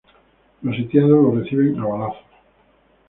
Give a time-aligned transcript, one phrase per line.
[0.63, 2.23] Los sitiados lo reciben a balazos.